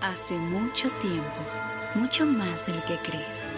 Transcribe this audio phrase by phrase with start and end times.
[0.00, 1.42] Hace mucho tiempo,
[1.96, 3.48] mucho más del que crees,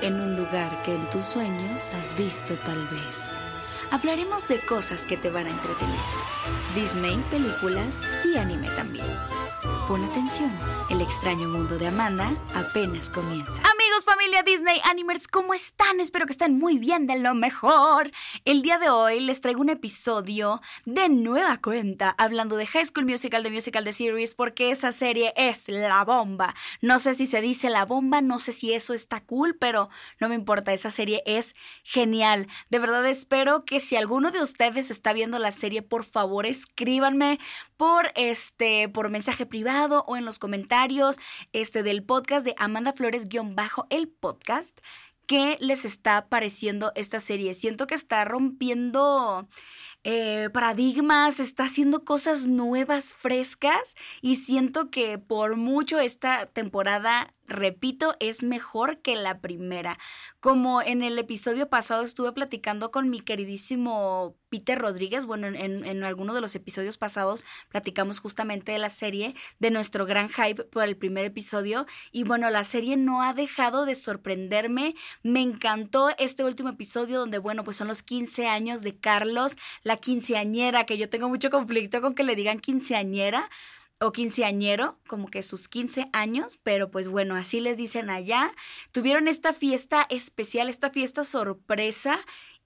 [0.00, 3.32] en un lugar que en tus sueños has visto tal vez.
[3.90, 5.94] Hablaremos de cosas que te van a entretener.
[6.74, 9.04] Disney, películas y anime también.
[9.86, 10.50] Pon atención,
[10.88, 13.60] el extraño mundo de Amanda apenas comienza.
[14.04, 15.98] Familia Disney Animers, ¿cómo están?
[15.98, 18.10] Espero que estén muy bien, de lo mejor.
[18.44, 23.06] El día de hoy les traigo un episodio de nueva cuenta hablando de High School
[23.06, 26.54] Musical, de Musical de Series, porque esa serie es la bomba.
[26.80, 29.88] No sé si se dice la bomba, no sé si eso está cool, pero
[30.20, 32.46] no me importa, esa serie es genial.
[32.68, 37.40] De verdad espero que si alguno de ustedes está viendo la serie, por favor escríbanme
[37.76, 41.18] por este por mensaje privado o en los comentarios
[41.52, 44.80] este del podcast de Amanda Flores bajo el podcast
[45.26, 47.54] qué les está pareciendo esta serie.
[47.54, 49.48] Siento que está rompiendo
[50.02, 58.16] eh, paradigmas, está haciendo cosas nuevas, frescas y siento que por mucho esta temporada, repito,
[58.20, 59.98] es mejor que la primera.
[60.40, 66.04] Como en el episodio pasado estuve platicando con mi queridísimo Peter Rodríguez, bueno, en, en
[66.04, 70.84] alguno de los episodios pasados platicamos justamente de la serie, de nuestro gran hype por
[70.84, 76.44] el primer episodio y bueno, la serie no ha dejado de sorprenderme, me encantó este
[76.44, 81.08] último episodio donde bueno, pues son los 15 años de Carlos, la quinceañera, que yo
[81.08, 83.50] tengo mucho conflicto con que le digan quinceañera
[84.00, 88.52] o quinceañero, como que sus 15 años, pero pues bueno, así les dicen allá.
[88.92, 92.18] Tuvieron esta fiesta especial, esta fiesta sorpresa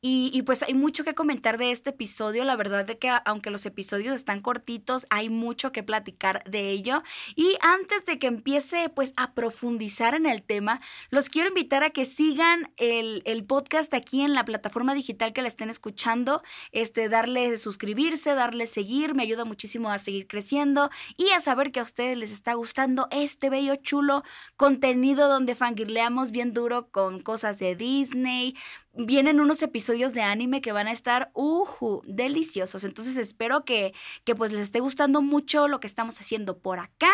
[0.06, 2.44] y, pues hay mucho que comentar de este episodio.
[2.44, 7.02] La verdad de que aunque los episodios están cortitos, hay mucho que platicar de ello.
[7.36, 11.88] Y antes de que empiece pues a profundizar en el tema, los quiero invitar a
[11.88, 16.42] que sigan el, el podcast aquí en la plataforma digital que la estén escuchando.
[16.72, 21.80] Este, darle suscribirse, darle seguir, me ayuda muchísimo a seguir creciendo y a saber que
[21.80, 24.22] a ustedes les está gustando este bello chulo
[24.58, 28.54] contenido donde fangirleamos bien duro con cosas de Disney,
[28.96, 32.84] vienen unos episodios de anime que van a estar uhu, deliciosos.
[32.84, 33.92] Entonces espero que,
[34.24, 37.12] que pues les esté gustando mucho lo que estamos haciendo por acá.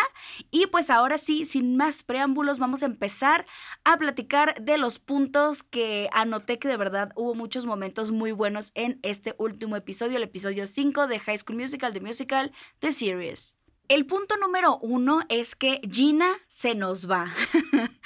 [0.51, 3.45] Y pues ahora sí, sin más preámbulos, vamos a empezar
[3.83, 8.71] a platicar de los puntos que anoté que de verdad hubo muchos momentos muy buenos
[8.75, 13.60] en este último episodio, el episodio 5 de High School Musical, The Musical, The Series.
[13.87, 17.33] El punto número uno es que Gina se nos va.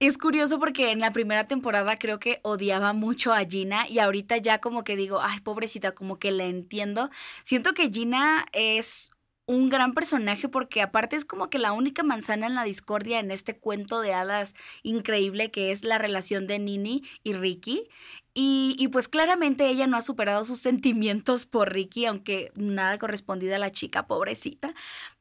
[0.00, 4.36] es curioso porque en la primera temporada creo que odiaba mucho a Gina y ahorita
[4.38, 7.10] ya como que digo, ay, pobrecita, como que la entiendo.
[7.44, 9.12] Siento que Gina es
[9.48, 13.30] un gran personaje porque aparte es como que la única manzana en la discordia en
[13.30, 17.88] este cuento de hadas increíble que es la relación de Nini y Ricky.
[18.40, 23.58] Y, pues claramente ella no ha superado sus sentimientos por Ricky, aunque nada correspondida a
[23.58, 24.74] la chica, pobrecita.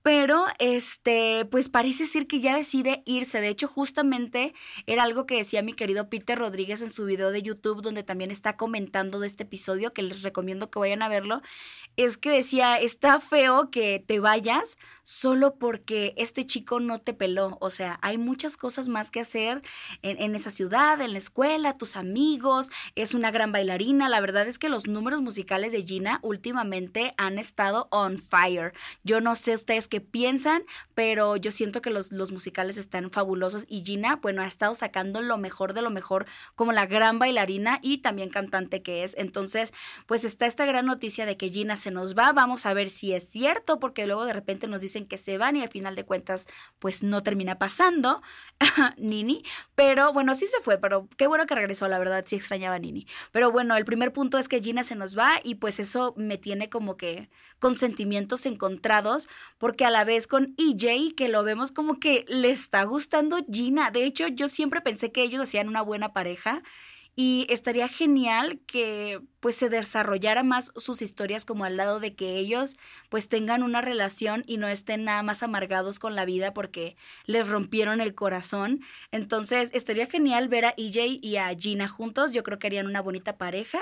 [0.07, 3.41] Pero este, pues parece ser que ya decide irse.
[3.41, 4.53] De hecho, justamente
[4.85, 8.31] era algo que decía mi querido Peter Rodríguez en su video de YouTube, donde también
[8.31, 11.41] está comentando de este episodio, que les recomiendo que vayan a verlo.
[11.97, 17.57] Es que decía, está feo que te vayas solo porque este chico no te peló.
[17.61, 19.61] O sea, hay muchas cosas más que hacer
[20.01, 24.09] en, en esa ciudad, en la escuela, tus amigos es una gran bailarina.
[24.09, 28.73] La verdad es que los números musicales de Gina últimamente han estado on fire.
[29.03, 30.63] Yo no sé ustedes qué piensan,
[30.93, 35.21] pero yo siento que los, los musicales están fabulosos y Gina, bueno, ha estado sacando
[35.21, 36.25] lo mejor de lo mejor
[36.55, 39.15] como la gran bailarina y también cantante que es.
[39.17, 39.73] Entonces,
[40.05, 42.31] pues está esta gran noticia de que Gina se nos va.
[42.33, 45.55] Vamos a ver si es cierto, porque luego de repente nos dicen que se van
[45.55, 46.47] y al final de cuentas,
[46.79, 48.21] pues no termina pasando,
[48.97, 49.43] Nini.
[49.75, 52.79] Pero bueno, sí se fue, pero qué bueno que regresó, la verdad, sí extrañaba a
[52.79, 53.07] Nini.
[53.31, 56.37] Pero bueno, el primer punto es que Gina se nos va y pues eso me
[56.37, 61.71] tiene como que con sentimientos encontrados, porque a la vez con EJ, que lo vemos
[61.71, 63.91] como que le está gustando Gina.
[63.91, 66.63] De hecho, yo siempre pensé que ellos hacían una buena pareja
[67.19, 72.37] y estaría genial que pues se desarrollara más sus historias como al lado de que
[72.37, 72.77] ellos
[73.09, 76.95] pues tengan una relación y no estén nada más amargados con la vida porque
[77.25, 78.81] les rompieron el corazón.
[79.11, 82.33] Entonces estaría genial ver a EJ y a Gina juntos.
[82.33, 83.79] Yo creo que harían una bonita pareja.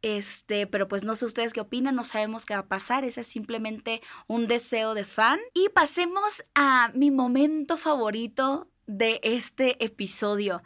[0.00, 3.04] Este, pero pues no sé ustedes qué opinan, no sabemos qué va a pasar.
[3.04, 5.40] Ese es simplemente un deseo de fan.
[5.52, 10.62] Y pasemos a mi momento favorito de este episodio.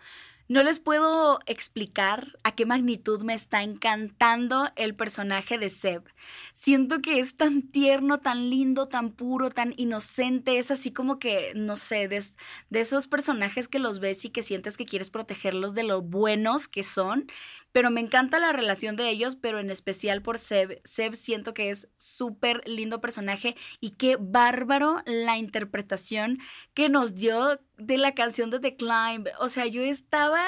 [0.52, 6.04] No les puedo explicar a qué magnitud me está encantando el personaje de Seb.
[6.52, 10.58] Siento que es tan tierno, tan lindo, tan puro, tan inocente.
[10.58, 12.22] Es así como que, no sé, de,
[12.68, 16.68] de esos personajes que los ves y que sientes que quieres protegerlos de lo buenos
[16.68, 17.28] que son
[17.72, 20.80] pero me encanta la relación de ellos, pero en especial por Seb.
[20.84, 26.38] Seb siento que es súper lindo personaje y qué bárbaro la interpretación
[26.74, 29.28] que nos dio de la canción de The Climb.
[29.40, 30.46] O sea, yo estaba,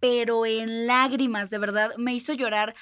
[0.00, 2.74] pero en lágrimas, de verdad, me hizo llorar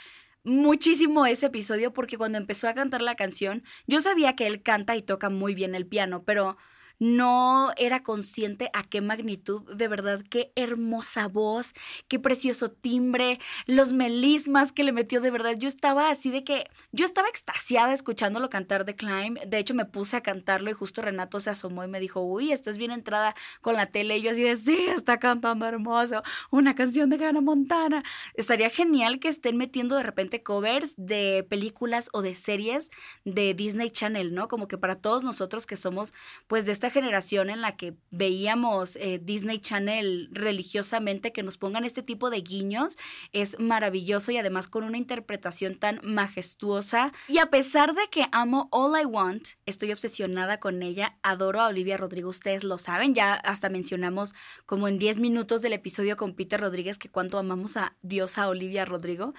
[0.45, 4.95] muchísimo ese episodio porque cuando empezó a cantar la canción, yo sabía que él canta
[4.95, 6.57] y toca muy bien el piano, pero
[6.99, 11.75] no era consciente a qué magnitud, de verdad, qué hermosa voz,
[12.09, 16.71] qué precioso timbre, los melismas que le metió, de verdad, yo estaba así de que,
[16.93, 21.03] yo estaba extasiada escuchándolo cantar de Climb, de hecho me puse a cantarlo y justo
[21.03, 24.31] Renato se asomó y me dijo, uy, estás bien entrada con la tele, y yo
[24.31, 28.03] así de, sí, está cantando hermoso, una canción de Hannah Montana,
[28.35, 32.91] estaría genial que estén metiendo de repente covers de películas o de series
[33.25, 34.49] de Disney Channel, ¿no?
[34.49, 36.15] Como que para todos nosotros que somos,
[36.47, 41.85] pues, de esta generación en la que veíamos eh, Disney Channel religiosamente, que nos pongan
[41.85, 42.97] este tipo de guiños,
[43.33, 47.13] es maravilloso y además con una interpretación tan majestuosa.
[47.29, 51.69] Y a pesar de que amo All I Want, estoy obsesionada con ella, adoro a
[51.69, 54.35] Olivia Rodrigo, ustedes lo saben, ya hasta mencionamos
[54.67, 58.85] como en 10 minutos del episodio con Peter Rodríguez que cuánto amamos a Diosa Olivia
[58.85, 59.35] Rodrigo.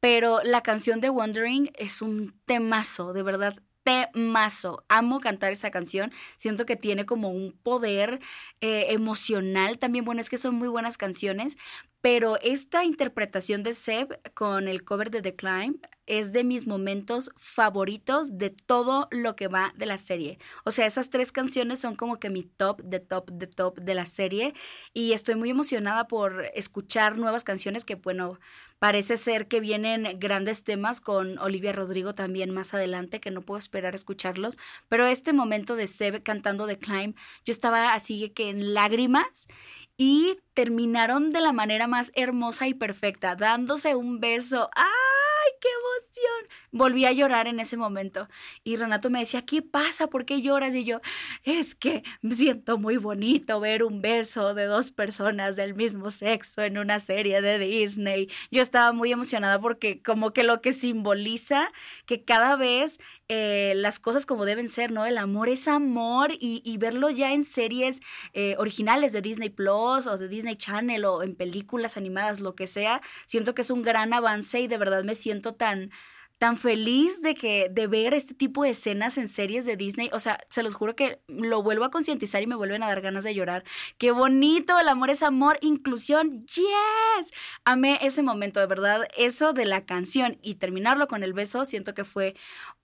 [0.00, 4.84] Pero la canción de Wondering es un temazo, de verdad temazo.
[4.88, 6.12] Amo cantar esa canción.
[6.36, 8.20] Siento que tiene como un poder
[8.60, 10.04] eh, emocional también.
[10.04, 11.56] Bueno, es que son muy buenas canciones,
[12.00, 17.30] pero esta interpretación de Seb con el cover de The Climb es de mis momentos
[17.36, 20.38] favoritos de todo lo que va de la serie.
[20.64, 23.94] O sea, esas tres canciones son como que mi top, de top, de top de
[23.94, 24.54] la serie.
[24.94, 28.38] Y estoy muy emocionada por escuchar nuevas canciones que, bueno,
[28.78, 33.58] parece ser que vienen grandes temas con Olivia Rodrigo también más adelante, que no puedo
[33.58, 34.58] esperar a escucharlos.
[34.88, 37.14] Pero este momento de Seb cantando The Climb,
[37.44, 39.48] yo estaba así que en lágrimas
[39.96, 44.70] y terminaron de la manera más hermosa y perfecta, dándose un beso.
[44.76, 45.15] ¡Ah!
[45.60, 46.58] Qué emoción!
[46.72, 48.28] Volví a llorar en ese momento.
[48.64, 50.08] Y Renato me decía, ¿qué pasa?
[50.08, 50.74] ¿Por qué lloras?
[50.74, 51.00] Y yo,
[51.42, 56.78] es que siento muy bonito ver un beso de dos personas del mismo sexo en
[56.78, 58.30] una serie de Disney.
[58.50, 61.70] Yo estaba muy emocionada porque como que lo que simboliza
[62.06, 65.04] que cada vez eh, las cosas como deben ser, ¿no?
[65.04, 68.00] El amor es amor y, verlo ya en series
[68.34, 72.68] eh, originales de Disney Plus o de Disney Channel o en películas animadas, lo que
[72.68, 75.90] sea, siento que es un gran avance y de verdad me siento tan
[76.38, 80.20] tan feliz de que de ver este tipo de escenas en series de Disney, o
[80.20, 83.24] sea, se los juro que lo vuelvo a concientizar y me vuelven a dar ganas
[83.24, 83.64] de llorar.
[83.96, 87.32] Qué bonito, el amor es amor, inclusión, yes.
[87.64, 91.94] Amé ese momento, de verdad, eso de la canción y terminarlo con el beso, siento
[91.94, 92.34] que fue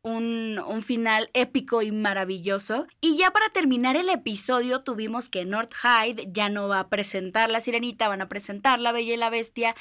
[0.01, 2.87] un, un final épico y maravilloso.
[3.01, 7.51] Y ya para terminar el episodio tuvimos que North Hyde ya no va a presentar
[7.51, 9.75] la sirenita, van a presentar la Bella y la Bestia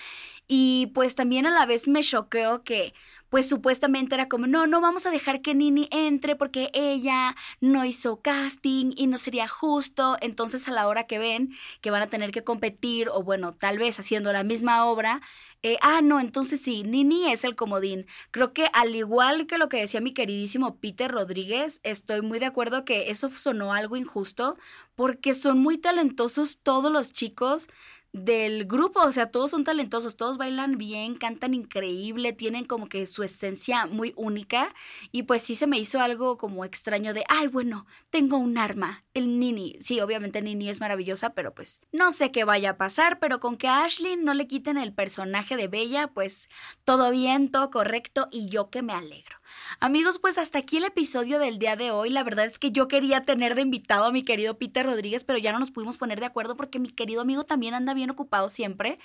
[0.47, 2.93] y pues también a la vez me choqueó que
[3.31, 7.85] pues supuestamente era como, no, no vamos a dejar que Nini entre porque ella no
[7.85, 10.17] hizo casting y no sería justo.
[10.19, 13.77] Entonces a la hora que ven que van a tener que competir o bueno, tal
[13.79, 15.21] vez haciendo la misma obra,
[15.63, 18.05] eh, ah, no, entonces sí, Nini es el comodín.
[18.31, 22.47] Creo que al igual que lo que decía mi queridísimo Peter Rodríguez, estoy muy de
[22.47, 24.57] acuerdo que eso sonó algo injusto
[24.95, 27.69] porque son muy talentosos todos los chicos
[28.13, 33.05] del grupo, o sea, todos son talentosos, todos bailan bien, cantan increíble, tienen como que
[33.05, 34.73] su esencia muy única
[35.11, 39.03] y pues sí se me hizo algo como extraño de, ay, bueno, tengo un arma,
[39.13, 43.19] el Nini, sí, obviamente Nini es maravillosa, pero pues no sé qué vaya a pasar,
[43.19, 46.49] pero con que a Ashley no le quiten el personaje de Bella, pues
[46.83, 49.40] todo bien, todo correcto y yo que me alegro.
[49.79, 52.09] Amigos, pues hasta aquí el episodio del día de hoy.
[52.09, 55.39] La verdad es que yo quería tener de invitado a mi querido Peter Rodríguez, pero
[55.39, 58.49] ya no nos pudimos poner de acuerdo porque mi querido amigo también anda bien ocupado
[58.49, 58.99] siempre.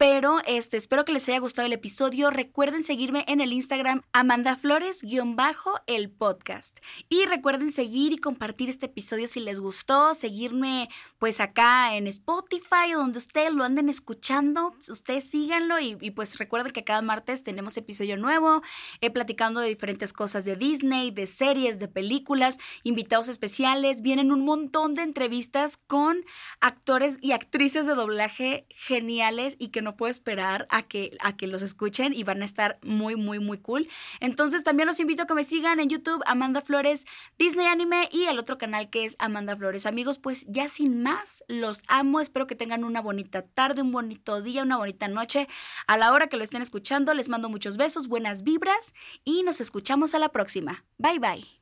[0.00, 2.30] Pero este, espero que les haya gustado el episodio.
[2.30, 6.78] Recuerden seguirme en el Instagram Amanda Flores-el podcast.
[7.10, 10.14] Y recuerden seguir y compartir este episodio si les gustó.
[10.14, 10.88] Seguirme
[11.18, 14.72] pues acá en Spotify o donde ustedes lo anden escuchando.
[14.88, 18.62] Ustedes síganlo y, pues recuerden que cada martes tenemos episodio nuevo,
[19.02, 24.46] eh, platicando de diferentes cosas de Disney, de series, de películas, invitados especiales, vienen un
[24.46, 26.24] montón de entrevistas con
[26.62, 31.48] actores y actrices de doblaje geniales y que no puedo esperar a que, a que
[31.48, 33.88] los escuchen y van a estar muy, muy, muy cool.
[34.20, 37.06] Entonces también los invito a que me sigan en YouTube, Amanda Flores,
[37.38, 39.86] Disney Anime y el otro canal que es Amanda Flores.
[39.86, 44.42] Amigos, pues ya sin más, los amo, espero que tengan una bonita tarde, un bonito
[44.42, 45.48] día, una bonita noche.
[45.88, 48.94] A la hora que lo estén escuchando, les mando muchos besos, buenas vibras
[49.24, 50.84] y nos escuchamos a la próxima.
[50.98, 51.59] Bye bye.